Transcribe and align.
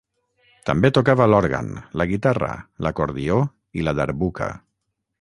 També 0.69 0.89
tocava 0.97 1.27
l'òrgan, 1.33 1.69
la 2.03 2.09
guitarra, 2.13 2.51
l'acordió 2.87 3.39
i 3.81 3.89
la 3.89 3.99
darbuka. 4.03 4.53